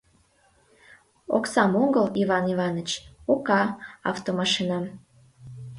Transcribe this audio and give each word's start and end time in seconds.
Оксам 1.37 1.71
огыл, 1.83 2.05
Иван 2.21 2.45
Иваныч, 2.53 2.89
«Ока» 3.33 3.63
ав-то-ма-шинам. 4.09 4.85